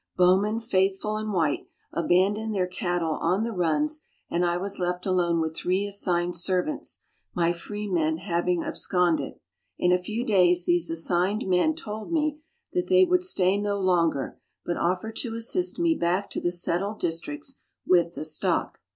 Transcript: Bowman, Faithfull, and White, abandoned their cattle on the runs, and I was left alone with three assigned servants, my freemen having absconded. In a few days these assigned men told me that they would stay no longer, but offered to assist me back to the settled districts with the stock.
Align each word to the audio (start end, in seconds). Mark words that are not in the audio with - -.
Bowman, 0.17 0.59
Faithfull, 0.59 1.15
and 1.17 1.31
White, 1.31 1.67
abandoned 1.93 2.55
their 2.55 2.65
cattle 2.65 3.19
on 3.21 3.43
the 3.43 3.51
runs, 3.51 4.01
and 4.31 4.43
I 4.43 4.57
was 4.57 4.79
left 4.79 5.05
alone 5.05 5.39
with 5.39 5.55
three 5.55 5.85
assigned 5.85 6.35
servants, 6.35 7.03
my 7.35 7.53
freemen 7.53 8.17
having 8.17 8.63
absconded. 8.63 9.35
In 9.77 9.91
a 9.91 10.01
few 10.01 10.25
days 10.25 10.65
these 10.65 10.89
assigned 10.89 11.45
men 11.47 11.75
told 11.75 12.11
me 12.11 12.39
that 12.73 12.87
they 12.87 13.05
would 13.05 13.21
stay 13.23 13.59
no 13.61 13.79
longer, 13.79 14.39
but 14.65 14.75
offered 14.75 15.17
to 15.17 15.35
assist 15.35 15.77
me 15.77 15.93
back 15.93 16.31
to 16.31 16.41
the 16.41 16.51
settled 16.51 16.99
districts 16.99 17.59
with 17.85 18.15
the 18.15 18.25
stock. 18.25 18.79